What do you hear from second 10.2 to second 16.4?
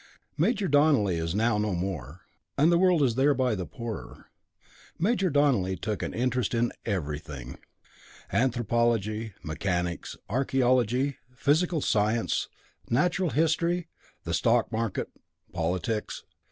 archæology, physical science, natural history, the stock market, politics.